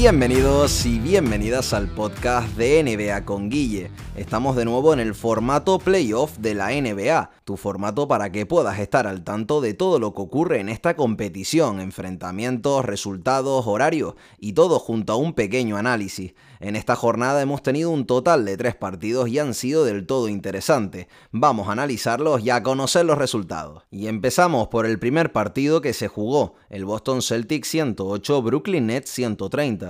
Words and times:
Bienvenidos 0.00 0.86
y 0.86 0.98
bienvenidas 0.98 1.74
al 1.74 1.86
podcast 1.86 2.56
de 2.56 2.82
NBA 2.82 3.26
con 3.26 3.50
Guille. 3.50 3.90
Estamos 4.16 4.56
de 4.56 4.64
nuevo 4.64 4.94
en 4.94 4.98
el 4.98 5.14
formato 5.14 5.78
playoff 5.78 6.38
de 6.38 6.54
la 6.54 6.70
NBA, 6.70 7.30
tu 7.44 7.58
formato 7.58 8.08
para 8.08 8.32
que 8.32 8.46
puedas 8.46 8.78
estar 8.78 9.06
al 9.06 9.22
tanto 9.24 9.60
de 9.60 9.74
todo 9.74 9.98
lo 9.98 10.14
que 10.14 10.22
ocurre 10.22 10.60
en 10.60 10.70
esta 10.70 10.96
competición, 10.96 11.80
enfrentamientos, 11.80 12.86
resultados, 12.86 13.66
horarios 13.66 14.14
y 14.38 14.54
todo 14.54 14.78
junto 14.78 15.12
a 15.12 15.16
un 15.16 15.34
pequeño 15.34 15.76
análisis. 15.76 16.32
En 16.60 16.76
esta 16.76 16.96
jornada 16.96 17.40
hemos 17.40 17.62
tenido 17.62 17.90
un 17.90 18.06
total 18.06 18.44
de 18.44 18.56
tres 18.56 18.74
partidos 18.74 19.28
y 19.28 19.38
han 19.38 19.54
sido 19.54 19.84
del 19.84 20.06
todo 20.06 20.28
interesantes. 20.28 21.06
Vamos 21.30 21.68
a 21.68 21.72
analizarlos 21.72 22.42
y 22.42 22.50
a 22.50 22.62
conocer 22.62 23.06
los 23.06 23.16
resultados. 23.16 23.84
Y 23.90 24.08
empezamos 24.08 24.68
por 24.68 24.84
el 24.84 24.98
primer 24.98 25.32
partido 25.32 25.80
que 25.80 25.94
se 25.94 26.08
jugó, 26.08 26.54
el 26.68 26.84
Boston 26.84 27.22
Celtics 27.22 27.68
108, 27.68 28.42
Brooklyn 28.42 28.86
Nets 28.88 29.10
130. 29.10 29.89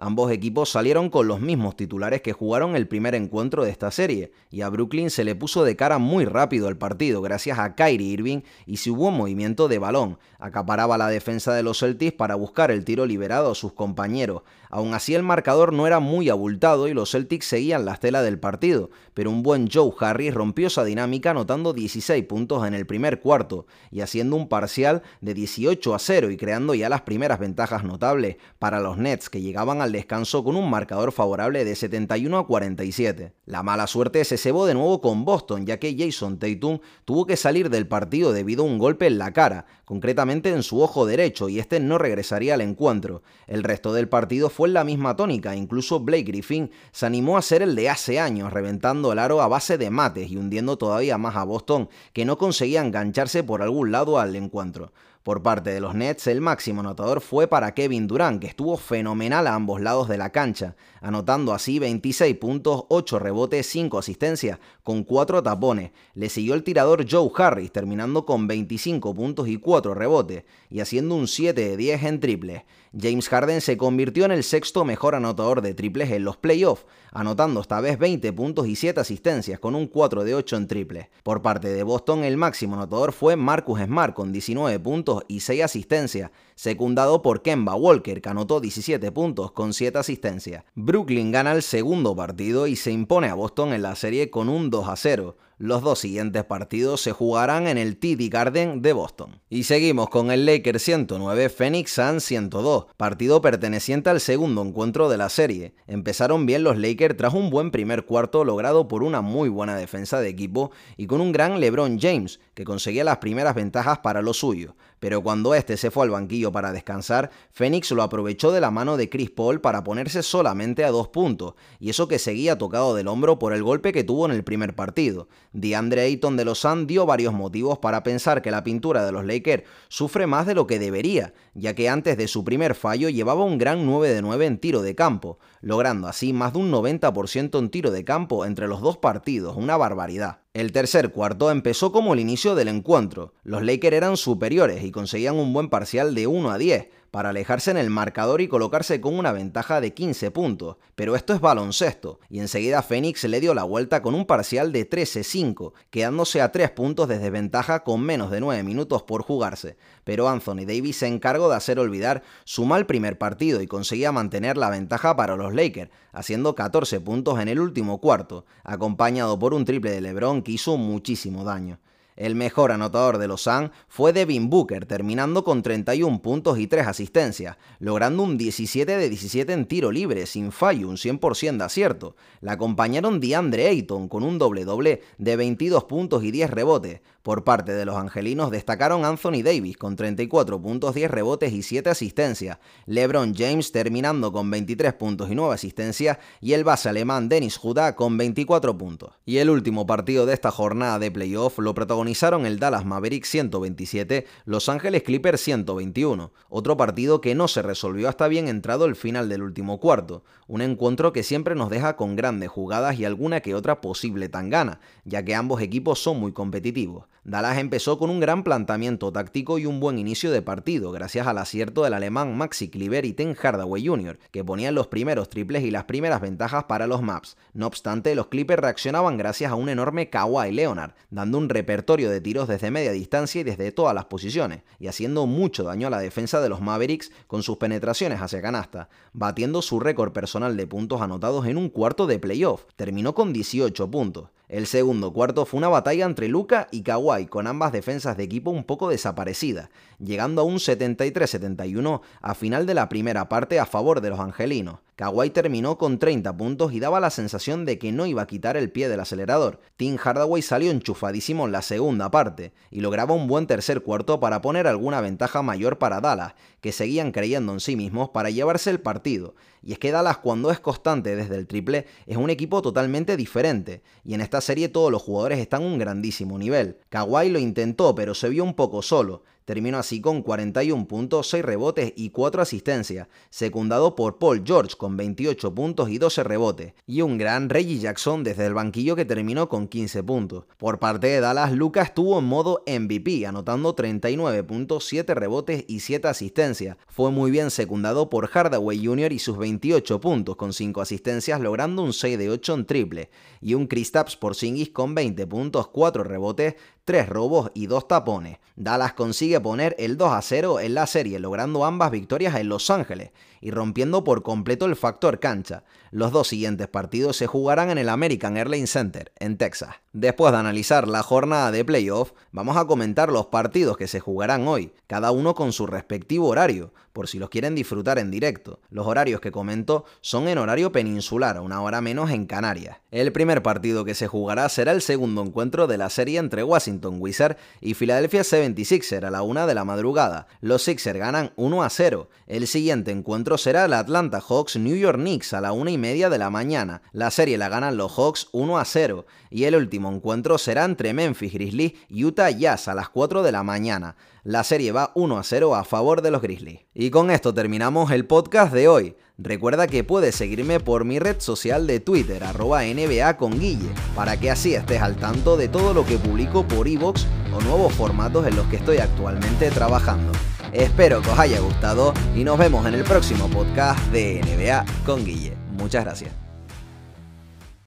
Ambos 0.00 0.30
equipos 0.30 0.70
salieron 0.70 1.10
con 1.10 1.26
los 1.26 1.40
mismos 1.40 1.74
titulares 1.74 2.22
que 2.22 2.32
jugaron 2.32 2.76
el 2.76 2.86
primer 2.86 3.16
encuentro 3.16 3.64
de 3.64 3.72
esta 3.72 3.90
serie, 3.90 4.30
y 4.48 4.60
a 4.60 4.68
Brooklyn 4.68 5.10
se 5.10 5.24
le 5.24 5.34
puso 5.34 5.64
de 5.64 5.74
cara 5.74 5.98
muy 5.98 6.24
rápido 6.24 6.68
el 6.68 6.76
partido 6.76 7.20
gracias 7.20 7.58
a 7.58 7.74
Kyrie 7.74 8.12
Irving 8.12 8.42
y 8.64 8.76
si 8.76 8.90
hubo 8.90 9.10
movimiento 9.10 9.66
de 9.66 9.80
balón. 9.80 10.18
Acaparaba 10.38 10.98
la 10.98 11.08
defensa 11.08 11.52
de 11.52 11.64
los 11.64 11.80
Celtics 11.80 12.12
para 12.12 12.36
buscar 12.36 12.70
el 12.70 12.84
tiro 12.84 13.06
liberado 13.06 13.50
a 13.50 13.56
sus 13.56 13.72
compañeros. 13.72 14.42
Aún 14.70 14.94
así 14.94 15.16
el 15.16 15.24
marcador 15.24 15.72
no 15.72 15.86
era 15.88 15.98
muy 15.98 16.28
abultado 16.28 16.86
y 16.86 16.94
los 16.94 17.10
Celtics 17.10 17.46
seguían 17.46 17.84
la 17.84 17.94
estela 17.94 18.22
del 18.22 18.38
partido, 18.38 18.90
pero 19.14 19.30
un 19.30 19.42
buen 19.42 19.68
Joe 19.68 19.90
Harris 19.98 20.32
rompió 20.32 20.68
esa 20.68 20.84
dinámica 20.84 21.32
anotando 21.32 21.72
16 21.72 22.24
puntos 22.26 22.64
en 22.64 22.74
el 22.74 22.86
primer 22.86 23.20
cuarto 23.20 23.66
y 23.90 24.02
haciendo 24.02 24.36
un 24.36 24.48
parcial 24.48 25.02
de 25.20 25.34
18 25.34 25.92
a 25.92 25.98
0 25.98 26.30
y 26.30 26.36
creando 26.36 26.74
ya 26.74 26.88
las 26.88 27.00
primeras 27.00 27.40
ventajas 27.40 27.82
notables 27.82 28.36
para 28.60 28.78
los 28.78 28.96
Nets 28.96 29.28
que 29.28 29.40
llegaban 29.40 29.80
a 29.88 29.92
descanso 29.92 30.44
con 30.44 30.56
un 30.56 30.68
marcador 30.70 31.12
favorable 31.12 31.64
de 31.64 31.74
71 31.74 32.38
a 32.38 32.46
47. 32.46 33.32
La 33.46 33.62
mala 33.62 33.86
suerte 33.86 34.24
se 34.24 34.36
cebó 34.36 34.66
de 34.66 34.74
nuevo 34.74 35.00
con 35.00 35.24
Boston, 35.24 35.66
ya 35.66 35.78
que 35.78 35.96
Jason 35.98 36.38
Tatum 36.38 36.80
tuvo 37.04 37.26
que 37.26 37.36
salir 37.36 37.70
del 37.70 37.88
partido 37.88 38.32
debido 38.32 38.62
a 38.62 38.66
un 38.66 38.78
golpe 38.78 39.06
en 39.06 39.18
la 39.18 39.32
cara, 39.32 39.66
concretamente 39.84 40.50
en 40.50 40.62
su 40.62 40.80
ojo 40.80 41.06
derecho, 41.06 41.48
y 41.48 41.58
este 41.58 41.80
no 41.80 41.98
regresaría 41.98 42.54
al 42.54 42.60
encuentro. 42.60 43.22
El 43.46 43.64
resto 43.64 43.92
del 43.92 44.08
partido 44.08 44.50
fue 44.50 44.68
en 44.68 44.74
la 44.74 44.84
misma 44.84 45.16
tónica, 45.16 45.56
incluso 45.56 46.00
Blake 46.00 46.24
Griffin 46.24 46.70
se 46.92 47.06
animó 47.06 47.38
a 47.38 47.42
ser 47.42 47.62
el 47.62 47.74
de 47.74 47.88
hace 47.88 48.20
años, 48.20 48.52
reventando 48.52 49.12
el 49.12 49.18
aro 49.18 49.40
a 49.40 49.48
base 49.48 49.78
de 49.78 49.90
mates 49.90 50.30
y 50.30 50.36
hundiendo 50.36 50.76
todavía 50.76 51.18
más 51.18 51.36
a 51.36 51.44
Boston, 51.44 51.88
que 52.12 52.24
no 52.24 52.38
conseguía 52.38 52.82
engancharse 52.82 53.42
por 53.42 53.62
algún 53.62 53.90
lado 53.90 54.18
al 54.18 54.36
encuentro. 54.36 54.92
Por 55.22 55.42
parte 55.42 55.70
de 55.70 55.80
los 55.80 55.94
Nets, 55.94 56.26
el 56.26 56.40
máximo 56.40 56.80
anotador 56.80 57.20
fue 57.20 57.48
para 57.48 57.74
Kevin 57.74 58.06
Durant, 58.06 58.40
que 58.40 58.46
estuvo 58.46 58.76
fenomenal 58.76 59.46
a 59.46 59.54
ambos 59.54 59.80
lados 59.80 60.08
de 60.08 60.16
la 60.16 60.30
cancha, 60.30 60.76
anotando 61.00 61.52
así 61.52 61.78
26 61.78 62.36
puntos, 62.36 62.84
8 62.88 63.18
rebotes, 63.18 63.66
5 63.66 63.98
asistencias, 63.98 64.58
con 64.82 65.04
4 65.04 65.42
tapones. 65.42 65.90
Le 66.14 66.28
siguió 66.28 66.54
el 66.54 66.62
tirador 66.62 67.04
Joe 67.08 67.30
Harris, 67.36 67.72
terminando 67.72 68.24
con 68.24 68.46
25 68.46 69.14
puntos 69.14 69.48
y 69.48 69.58
4 69.58 69.94
rebotes, 69.94 70.44
y 70.70 70.80
haciendo 70.80 71.14
un 71.14 71.28
7 71.28 71.60
de 71.60 71.76
10 71.76 72.02
en 72.04 72.20
triples. 72.20 72.62
James 72.98 73.28
Harden 73.28 73.60
se 73.60 73.76
convirtió 73.76 74.24
en 74.24 74.32
el 74.32 74.42
sexto 74.42 74.84
mejor 74.84 75.14
anotador 75.14 75.60
de 75.60 75.74
triples 75.74 76.10
en 76.10 76.24
los 76.24 76.38
playoffs, 76.38 76.86
anotando 77.12 77.60
esta 77.60 77.80
vez 77.80 77.98
20 77.98 78.32
puntos 78.32 78.66
y 78.66 78.76
7 78.76 79.00
asistencias 79.00 79.60
con 79.60 79.74
un 79.74 79.88
4 79.88 80.24
de 80.24 80.34
8 80.34 80.56
en 80.56 80.68
triples. 80.68 81.06
Por 81.22 81.42
parte 81.42 81.68
de 81.68 81.82
Boston, 81.82 82.24
el 82.24 82.36
máximo 82.38 82.76
anotador 82.76 83.12
fue 83.12 83.36
Marcus 83.36 83.80
Smart 83.80 84.14
con 84.14 84.32
19 84.32 84.78
puntos 84.80 85.07
y 85.28 85.40
6 85.40 85.62
asistencias, 85.62 86.30
secundado 86.54 87.22
por 87.22 87.42
Kemba 87.42 87.74
Walker 87.74 88.20
que 88.20 88.28
anotó 88.28 88.60
17 88.60 89.10
puntos 89.12 89.52
con 89.52 89.72
7 89.72 89.98
asistencias. 89.98 90.64
Brooklyn 90.74 91.32
gana 91.32 91.52
el 91.52 91.62
segundo 91.62 92.14
partido 92.14 92.66
y 92.66 92.76
se 92.76 92.90
impone 92.90 93.28
a 93.28 93.34
Boston 93.34 93.72
en 93.72 93.82
la 93.82 93.94
serie 93.94 94.30
con 94.30 94.48
un 94.48 94.70
2 94.70 94.88
a 94.88 94.96
0. 94.96 95.36
Los 95.60 95.82
dos 95.82 95.98
siguientes 95.98 96.44
partidos 96.44 97.00
se 97.00 97.10
jugarán 97.10 97.66
en 97.66 97.78
el 97.78 97.96
TD 97.96 98.28
Garden 98.30 98.80
de 98.80 98.92
Boston. 98.92 99.40
Y 99.50 99.64
seguimos 99.64 100.08
con 100.08 100.30
el 100.30 100.46
Lakers 100.46 100.84
109, 100.84 101.48
Phoenix 101.48 101.94
Suns 101.94 102.22
102, 102.22 102.86
partido 102.96 103.40
perteneciente 103.42 104.08
al 104.08 104.20
segundo 104.20 104.62
encuentro 104.62 105.08
de 105.08 105.16
la 105.16 105.28
serie. 105.28 105.74
Empezaron 105.88 106.46
bien 106.46 106.62
los 106.62 106.78
Lakers 106.78 107.16
tras 107.16 107.34
un 107.34 107.50
buen 107.50 107.72
primer 107.72 108.04
cuarto 108.04 108.44
logrado 108.44 108.86
por 108.86 109.02
una 109.02 109.20
muy 109.20 109.48
buena 109.48 109.74
defensa 109.74 110.20
de 110.20 110.28
equipo 110.28 110.70
y 110.96 111.08
con 111.08 111.20
un 111.20 111.32
gran 111.32 111.58
LeBron 111.58 111.98
James, 111.98 112.38
que 112.54 112.62
conseguía 112.62 113.02
las 113.02 113.18
primeras 113.18 113.56
ventajas 113.56 113.98
para 113.98 114.22
lo 114.22 114.34
suyo. 114.34 114.76
Pero 115.00 115.22
cuando 115.22 115.54
este 115.54 115.76
se 115.76 115.90
fue 115.90 116.04
al 116.04 116.10
banquillo 116.10 116.50
para 116.50 116.72
descansar, 116.72 117.30
Phoenix 117.52 117.90
lo 117.92 118.02
aprovechó 118.02 118.52
de 118.52 118.60
la 118.60 118.70
mano 118.70 118.96
de 118.96 119.08
Chris 119.08 119.30
Paul 119.30 119.60
para 119.60 119.84
ponerse 119.84 120.22
solamente 120.22 120.84
a 120.84 120.90
dos 120.90 121.08
puntos, 121.08 121.54
y 121.78 121.90
eso 121.90 122.08
que 122.08 122.18
seguía 122.18 122.58
tocado 122.58 122.94
del 122.94 123.08
hombro 123.08 123.38
por 123.38 123.52
el 123.52 123.62
golpe 123.62 123.92
que 123.92 124.04
tuvo 124.04 124.26
en 124.26 124.32
el 124.32 124.44
primer 124.44 124.74
partido. 124.74 125.28
DeAndre 125.52 126.02
Ayton 126.02 126.36
de 126.36 126.44
los 126.44 126.60
Suns 126.60 126.86
dio 126.86 127.06
varios 127.06 127.32
motivos 127.32 127.78
para 127.78 128.02
pensar 128.02 128.42
que 128.42 128.50
la 128.50 128.64
pintura 128.64 129.04
de 129.04 129.12
los 129.12 129.24
Lakers 129.24 129.64
sufre 129.88 130.26
más 130.26 130.46
de 130.46 130.54
lo 130.54 130.66
que 130.66 130.78
debería, 130.78 131.32
ya 131.54 131.74
que 131.74 131.88
antes 131.88 132.16
de 132.16 132.28
su 132.28 132.44
primer 132.44 132.74
fallo 132.74 133.08
llevaba 133.08 133.44
un 133.44 133.58
gran 133.58 133.86
9 133.86 134.08
de 134.08 134.22
9 134.22 134.46
en 134.46 134.58
tiro 134.58 134.82
de 134.82 134.94
campo, 134.94 135.38
logrando 135.60 136.08
así 136.08 136.32
más 136.32 136.52
de 136.52 136.58
un 136.58 136.70
90% 136.70 137.58
en 137.58 137.70
tiro 137.70 137.90
de 137.90 138.04
campo 138.04 138.44
entre 138.44 138.68
los 138.68 138.80
dos 138.80 138.98
partidos, 138.98 139.56
una 139.56 139.76
barbaridad. 139.76 140.40
El 140.54 140.72
tercer 140.72 141.12
cuarto 141.12 141.50
empezó 141.50 141.92
como 141.92 142.14
el 142.14 142.20
inicio 142.20 142.54
del 142.54 142.68
encuentro. 142.68 143.34
Los 143.44 143.62
Lakers 143.62 143.96
eran 143.96 144.16
superiores 144.16 144.82
y 144.82 144.90
conseguían 144.90 145.36
un 145.36 145.52
buen 145.52 145.68
parcial 145.68 146.14
de 146.14 146.26
1 146.26 146.50
a 146.50 146.58
10, 146.58 146.88
para 147.10 147.30
alejarse 147.30 147.70
en 147.70 147.76
el 147.76 147.90
marcador 147.90 148.40
y 148.40 148.48
colocarse 148.48 149.00
con 149.00 149.18
una 149.18 149.32
ventaja 149.32 149.80
de 149.80 149.94
15 149.94 150.30
puntos. 150.30 150.76
Pero 150.94 151.16
esto 151.16 151.32
es 151.32 151.40
baloncesto, 151.40 152.20
y 152.28 152.40
enseguida 152.40 152.82
Phoenix 152.82 153.24
le 153.24 153.40
dio 153.40 153.54
la 153.54 153.64
vuelta 153.64 154.02
con 154.02 154.14
un 154.14 154.26
parcial 154.26 154.72
de 154.72 154.88
13-5, 154.88 155.72
quedándose 155.90 156.42
a 156.42 156.52
3 156.52 156.70
puntos 156.70 157.08
de 157.08 157.18
desventaja 157.18 157.84
con 157.84 158.02
menos 158.02 158.30
de 158.30 158.40
9 158.40 158.62
minutos 158.62 159.02
por 159.02 159.22
jugarse. 159.22 159.76
Pero 160.04 160.28
Anthony 160.28 160.66
Davis 160.66 160.96
se 160.96 161.06
encargó 161.06 161.48
de 161.48 161.56
hacer 161.56 161.78
olvidar 161.78 162.22
su 162.44 162.64
mal 162.64 162.86
primer 162.86 163.18
partido 163.18 163.62
y 163.62 163.66
conseguía 163.66 164.12
mantener 164.12 164.56
la 164.56 164.70
ventaja 164.70 165.16
para 165.16 165.36
los 165.36 165.54
Lakers, 165.54 165.90
haciendo 166.12 166.54
14 166.54 167.00
puntos 167.00 167.40
en 167.40 167.48
el 167.48 167.60
último 167.60 168.00
cuarto, 168.00 168.44
acompañado 168.64 169.38
por 169.38 169.54
un 169.54 169.64
triple 169.64 169.90
de 169.90 170.00
LeBron 170.00 170.42
que 170.42 170.52
hizo 170.52 170.76
muchísimo 170.76 171.44
daño. 171.44 171.78
El 172.18 172.34
mejor 172.34 172.72
anotador 172.72 173.18
de 173.18 173.28
los 173.28 173.42
Suns 173.42 173.70
fue 173.86 174.12
Devin 174.12 174.50
Booker, 174.50 174.86
terminando 174.86 175.44
con 175.44 175.62
31 175.62 176.20
puntos 176.20 176.58
y 176.58 176.66
3 176.66 176.88
asistencias, 176.88 177.58
logrando 177.78 178.24
un 178.24 178.36
17 178.36 178.96
de 178.96 179.08
17 179.08 179.52
en 179.52 179.66
tiro 179.66 179.92
libre, 179.92 180.26
sin 180.26 180.50
fallo, 180.50 180.88
un 180.88 180.96
100% 180.96 181.58
de 181.58 181.64
acierto. 181.64 182.16
La 182.40 182.54
acompañaron 182.54 183.20
DeAndre 183.20 183.68
Ayton 183.68 184.08
con 184.08 184.24
un 184.24 184.36
doble-doble 184.36 185.00
de 185.18 185.36
22 185.36 185.84
puntos 185.84 186.24
y 186.24 186.32
10 186.32 186.50
rebotes. 186.50 187.02
Por 187.22 187.44
parte 187.44 187.72
de 187.72 187.84
los 187.84 187.96
angelinos 187.96 188.50
destacaron 188.50 189.04
Anthony 189.04 189.42
Davis 189.44 189.76
con 189.76 189.96
34 189.96 190.62
puntos, 190.62 190.94
10 190.94 191.10
rebotes 191.10 191.52
y 191.52 191.62
7 191.62 191.90
asistencias, 191.90 192.58
LeBron 192.86 193.34
James 193.36 193.70
terminando 193.70 194.32
con 194.32 194.50
23 194.50 194.94
puntos 194.94 195.30
y 195.30 195.34
9 195.34 195.54
asistencias 195.54 196.18
y 196.40 196.54
el 196.54 196.64
base 196.64 196.88
alemán 196.88 197.28
Dennis 197.28 197.58
Judá 197.58 197.94
con 197.94 198.16
24 198.16 198.78
puntos. 198.78 199.12
Y 199.26 199.36
el 199.36 199.50
último 199.50 199.86
partido 199.86 200.24
de 200.24 200.32
esta 200.32 200.50
jornada 200.50 200.98
de 200.98 201.10
playoff 201.10 201.58
lo 201.58 201.74
el 202.08 202.58
Dallas 202.58 202.86
Mavericks 202.86 203.28
127, 203.28 204.26
Los 204.46 204.70
Ángeles 204.70 205.02
Clippers 205.02 205.42
121, 205.42 206.32
otro 206.48 206.76
partido 206.78 207.20
que 207.20 207.34
no 207.34 207.48
se 207.48 207.60
resolvió 207.60 208.08
hasta 208.08 208.28
bien 208.28 208.48
entrado 208.48 208.86
el 208.86 208.96
final 208.96 209.28
del 209.28 209.42
último 209.42 209.78
cuarto, 209.78 210.24
un 210.46 210.62
encuentro 210.62 211.12
que 211.12 211.22
siempre 211.22 211.54
nos 211.54 211.68
deja 211.68 211.96
con 211.96 212.16
grandes 212.16 212.48
jugadas 212.48 212.98
y 212.98 213.04
alguna 213.04 213.40
que 213.40 213.54
otra 213.54 213.82
posible 213.82 214.30
tangana, 214.30 214.80
ya 215.04 215.22
que 215.22 215.34
ambos 215.34 215.60
equipos 215.60 215.98
son 216.02 216.18
muy 216.18 216.32
competitivos. 216.32 217.04
Dallas 217.24 217.58
empezó 217.58 217.98
con 217.98 218.08
un 218.08 218.20
gran 218.20 218.42
planteamiento 218.42 219.12
táctico 219.12 219.58
y 219.58 219.66
un 219.66 219.80
buen 219.80 219.98
inicio 219.98 220.30
de 220.30 220.40
partido, 220.40 220.92
gracias 220.92 221.26
al 221.26 221.36
acierto 221.36 221.84
del 221.84 221.92
alemán 221.92 222.38
Maxi 222.38 222.70
Kliber 222.70 223.04
y 223.04 223.12
Ten 223.12 223.34
Hardaway 223.34 223.86
Jr., 223.86 224.18
que 224.30 224.44
ponían 224.44 224.74
los 224.74 224.86
primeros 224.86 225.28
triples 225.28 225.62
y 225.62 225.70
las 225.70 225.84
primeras 225.84 226.22
ventajas 226.22 226.64
para 226.64 226.86
los 226.86 227.02
Maps. 227.02 227.36
No 227.52 227.66
obstante, 227.66 228.14
los 228.14 228.28
Clippers 228.28 228.62
reaccionaban 228.62 229.18
gracias 229.18 229.52
a 229.52 229.56
un 229.56 229.68
enorme 229.68 230.08
Kawhi 230.08 230.52
Leonard, 230.52 230.92
dando 231.10 231.36
un 231.36 231.50
repertorio 231.50 231.97
de 232.06 232.20
tiros 232.20 232.46
desde 232.46 232.70
media 232.70 232.92
distancia 232.92 233.40
y 233.40 233.44
desde 233.44 233.72
todas 233.72 233.94
las 233.94 234.04
posiciones, 234.04 234.62
y 234.78 234.86
haciendo 234.86 235.26
mucho 235.26 235.64
daño 235.64 235.88
a 235.88 235.90
la 235.90 235.98
defensa 235.98 236.40
de 236.40 236.48
los 236.48 236.60
Mavericks 236.60 237.10
con 237.26 237.42
sus 237.42 237.56
penetraciones 237.56 238.20
hacia 238.20 238.40
canasta, 238.40 238.88
batiendo 239.12 239.62
su 239.62 239.80
récord 239.80 240.12
personal 240.12 240.56
de 240.56 240.66
puntos 240.66 241.00
anotados 241.00 241.46
en 241.46 241.56
un 241.56 241.68
cuarto 241.68 242.06
de 242.06 242.18
playoff. 242.18 242.64
Terminó 242.76 243.14
con 243.14 243.32
18 243.32 243.90
puntos. 243.90 244.28
El 244.48 244.66
segundo 244.66 245.12
cuarto 245.12 245.44
fue 245.44 245.58
una 245.58 245.68
batalla 245.68 246.06
entre 246.06 246.26
Luca 246.26 246.68
y 246.70 246.80
Kawhi, 246.80 247.26
con 247.26 247.46
ambas 247.46 247.70
defensas 247.70 248.16
de 248.16 248.24
equipo 248.24 248.50
un 248.50 248.64
poco 248.64 248.88
desaparecidas, 248.88 249.68
llegando 249.98 250.40
a 250.40 250.44
un 250.44 250.56
73-71 250.56 252.00
a 252.22 252.34
final 252.34 252.64
de 252.64 252.72
la 252.72 252.88
primera 252.88 253.28
parte 253.28 253.60
a 253.60 253.66
favor 253.66 254.00
de 254.00 254.08
los 254.08 254.20
angelinos. 254.20 254.78
Kawhi 254.96 255.30
terminó 255.30 255.78
con 255.78 256.00
30 256.00 256.36
puntos 256.36 256.72
y 256.72 256.80
daba 256.80 256.98
la 256.98 257.10
sensación 257.10 257.64
de 257.64 257.78
que 257.78 257.92
no 257.92 258.06
iba 258.06 258.22
a 258.22 258.26
quitar 258.26 258.56
el 258.56 258.72
pie 258.72 258.88
del 258.88 258.98
acelerador. 258.98 259.60
Tim 259.76 259.96
Hardaway 259.96 260.42
salió 260.42 260.72
enchufadísimo 260.72 261.46
en 261.46 261.52
la 261.52 261.62
segunda 261.62 262.10
parte 262.10 262.52
y 262.72 262.80
lograba 262.80 263.14
un 263.14 263.28
buen 263.28 263.46
tercer 263.46 263.82
cuarto 263.82 264.18
para 264.18 264.40
poner 264.40 264.66
alguna 264.66 265.00
ventaja 265.00 265.40
mayor 265.42 265.78
para 265.78 266.00
Dallas, 266.00 266.34
que 266.60 266.72
seguían 266.72 267.12
creyendo 267.12 267.52
en 267.52 267.60
sí 267.60 267.76
mismos 267.76 268.08
para 268.08 268.30
llevarse 268.30 268.70
el 268.70 268.80
partido. 268.80 269.36
Y 269.62 269.72
es 269.72 269.78
que 269.78 269.92
Dallas 269.92 270.18
cuando 270.18 270.50
es 270.50 270.58
constante 270.58 271.14
desde 271.14 271.36
el 271.36 271.46
triple 271.46 271.86
es 272.06 272.16
un 272.16 272.30
equipo 272.30 272.60
totalmente 272.60 273.16
diferente, 273.16 273.82
y 274.04 274.14
en 274.14 274.20
esta 274.20 274.37
serie 274.40 274.68
todos 274.68 274.90
los 274.90 275.02
jugadores 275.02 275.38
están 275.38 275.62
a 275.62 275.66
un 275.66 275.78
grandísimo 275.78 276.38
nivel. 276.38 276.78
Kawhi 276.88 277.30
lo 277.30 277.38
intentó 277.38 277.94
pero 277.94 278.14
se 278.14 278.28
vio 278.28 278.44
un 278.44 278.54
poco 278.54 278.82
solo, 278.82 279.24
Terminó 279.48 279.78
así 279.78 280.02
con 280.02 280.20
41 280.20 280.86
puntos, 280.86 281.30
6 281.30 281.42
rebotes 281.42 281.94
y 281.96 282.10
4 282.10 282.42
asistencias, 282.42 283.08
secundado 283.30 283.96
por 283.96 284.18
Paul 284.18 284.42
George 284.44 284.76
con 284.76 284.98
28 284.98 285.54
puntos 285.54 285.88
y 285.88 285.96
12 285.96 286.22
rebotes, 286.22 286.74
y 286.86 287.00
un 287.00 287.16
gran 287.16 287.48
Reggie 287.48 287.78
Jackson 287.78 288.24
desde 288.24 288.44
el 288.44 288.52
banquillo 288.52 288.94
que 288.94 289.06
terminó 289.06 289.48
con 289.48 289.66
15 289.66 290.02
puntos. 290.02 290.44
Por 290.58 290.78
parte 290.78 291.06
de 291.06 291.20
Dallas, 291.20 291.52
Lucas 291.52 291.86
estuvo 291.86 292.18
en 292.18 292.26
modo 292.26 292.62
MVP, 292.66 293.26
anotando 293.26 293.74
39 293.74 294.44
puntos, 294.44 294.84
7 294.84 295.14
rebotes 295.14 295.64
y 295.66 295.80
7 295.80 296.08
asistencias. 296.08 296.76
Fue 296.86 297.10
muy 297.10 297.30
bien 297.30 297.50
secundado 297.50 298.10
por 298.10 298.28
Hardaway 298.28 298.84
Jr. 298.84 299.14
y 299.14 299.18
sus 299.18 299.38
28 299.38 299.98
puntos 299.98 300.36
con 300.36 300.52
5 300.52 300.82
asistencias, 300.82 301.40
logrando 301.40 301.80
un 301.80 301.94
6 301.94 302.18
de 302.18 302.28
8 302.28 302.52
en 302.52 302.66
triple, 302.66 303.10
y 303.40 303.54
un 303.54 303.66
Kristaps 303.66 304.14
por 304.14 304.34
Singis 304.34 304.68
con 304.68 304.94
20 304.94 305.26
puntos, 305.26 305.68
4 305.68 306.04
rebotes, 306.04 306.56
3 306.84 307.08
robos 307.08 307.50
y 307.52 307.66
2 307.66 307.86
tapones. 307.86 308.38
Dallas 308.56 308.94
consigue 308.94 309.37
poner 309.40 309.74
el 309.78 309.96
2 309.96 310.12
a 310.12 310.22
0 310.22 310.60
en 310.60 310.74
la 310.74 310.86
serie, 310.86 311.18
logrando 311.18 311.64
ambas 311.64 311.90
victorias 311.90 312.34
en 312.36 312.48
Los 312.48 312.70
Ángeles 312.70 313.10
y 313.40 313.50
rompiendo 313.50 314.04
por 314.04 314.22
completo 314.22 314.66
el 314.66 314.76
factor 314.76 315.20
cancha. 315.20 315.64
Los 315.90 316.12
dos 316.12 316.28
siguientes 316.28 316.68
partidos 316.68 317.16
se 317.16 317.26
jugarán 317.26 317.70
en 317.70 317.78
el 317.78 317.88
American 317.88 318.36
Airlines 318.36 318.70
Center, 318.70 319.12
en 319.18 319.38
Texas. 319.38 319.76
Después 319.92 320.32
de 320.32 320.38
analizar 320.38 320.86
la 320.86 321.02
jornada 321.02 321.50
de 321.50 321.64
playoff, 321.64 322.12
vamos 322.30 322.56
a 322.56 322.66
comentar 322.66 323.10
los 323.10 323.26
partidos 323.26 323.76
que 323.76 323.86
se 323.86 324.00
jugarán 324.00 324.46
hoy, 324.46 324.72
cada 324.86 325.12
uno 325.12 325.34
con 325.34 325.52
su 325.52 325.66
respectivo 325.66 326.28
horario, 326.28 326.72
por 326.92 327.08
si 327.08 327.18
los 327.18 327.30
quieren 327.30 327.54
disfrutar 327.54 327.98
en 327.98 328.10
directo. 328.10 328.60
Los 328.70 328.86
horarios 328.86 329.20
que 329.20 329.32
comento 329.32 329.84
son 330.00 330.28
en 330.28 330.38
horario 330.38 330.72
peninsular, 330.72 331.40
una 331.40 331.62
hora 331.62 331.80
menos 331.80 332.10
en 332.10 332.26
Canarias. 332.26 332.78
El 332.90 333.12
primer 333.12 333.42
partido 333.42 333.84
que 333.84 333.94
se 333.94 334.08
jugará 334.08 334.48
será 334.48 334.72
el 334.72 334.82
segundo 334.82 335.22
encuentro 335.22 335.66
de 335.66 335.78
la 335.78 335.90
serie 335.90 336.18
entre 336.18 336.42
Washington 336.42 336.96
Wizards 336.98 337.40
y 337.60 337.74
Philadelphia 337.74 338.22
76ers 338.22 339.04
a 339.04 339.10
la 339.10 339.22
una 339.28 339.46
de 339.46 339.54
la 339.54 339.64
madrugada. 339.64 340.26
Los 340.40 340.62
Sixers 340.62 340.98
ganan 340.98 341.32
1 341.36 341.62
a 341.62 341.70
0. 341.70 342.08
El 342.26 342.46
siguiente 342.46 342.90
encuentro 342.90 343.38
será 343.38 343.66
el 343.66 343.74
Atlanta 343.74 344.20
Hawks 344.20 344.56
New 344.56 344.76
York 344.76 344.98
Knicks 344.98 345.34
a 345.34 345.40
la 345.40 345.52
una 345.52 345.70
y 345.70 345.78
media 345.78 346.08
de 346.10 346.18
la 346.18 346.30
mañana. 346.30 346.82
La 346.92 347.10
serie 347.10 347.38
la 347.38 347.48
ganan 347.48 347.76
los 347.76 347.92
Hawks 347.92 348.28
1 348.32 348.58
a 348.58 348.64
0. 348.64 349.06
Y 349.30 349.44
el 349.44 349.54
último 349.54 349.92
encuentro 349.92 350.38
será 350.38 350.64
entre 350.64 350.94
Memphis 350.94 351.32
Grizzlies 351.32 351.74
y 351.88 352.04
Utah 352.04 352.30
Jazz 352.30 352.68
a 352.68 352.74
las 352.74 352.88
4 352.88 353.22
de 353.22 353.32
la 353.32 353.42
mañana. 353.42 353.96
La 354.24 354.44
serie 354.44 354.72
va 354.72 354.92
1 354.94 355.18
a 355.18 355.22
0 355.22 355.54
a 355.54 355.64
favor 355.64 356.02
de 356.02 356.10
los 356.10 356.22
Grizzlies. 356.22 356.60
Y 356.74 356.90
con 356.90 357.10
esto 357.10 357.32
terminamos 357.34 357.90
el 357.90 358.06
podcast 358.06 358.52
de 358.52 358.68
hoy. 358.68 358.96
Recuerda 359.20 359.66
que 359.66 359.82
puedes 359.82 360.14
seguirme 360.14 360.60
por 360.60 360.84
mi 360.84 361.00
red 361.00 361.16
social 361.18 361.66
de 361.66 361.80
Twitter, 361.80 362.22
arroba 362.22 362.62
NBA 362.62 363.16
con 363.16 363.36
Guille, 363.40 363.68
para 363.96 364.16
que 364.16 364.30
así 364.30 364.54
estés 364.54 364.80
al 364.80 364.94
tanto 364.94 365.36
de 365.36 365.48
todo 365.48 365.74
lo 365.74 365.84
que 365.84 365.98
publico 365.98 366.46
por 366.46 366.68
iVoox 366.68 367.04
o 367.34 367.40
nuevos 367.40 367.72
formatos 367.72 368.28
en 368.28 368.36
los 368.36 368.46
que 368.46 368.56
estoy 368.56 368.78
actualmente 368.78 369.50
trabajando. 369.50 370.12
Espero 370.52 371.02
que 371.02 371.10
os 371.10 371.18
haya 371.18 371.40
gustado 371.40 371.94
y 372.14 372.22
nos 372.22 372.38
vemos 372.38 372.64
en 372.66 372.74
el 372.74 372.84
próximo 372.84 373.28
podcast 373.28 373.80
de 373.90 374.20
NBA 374.22 374.64
con 374.86 375.04
Guille. 375.04 375.36
Muchas 375.58 375.84
gracias. 375.84 376.27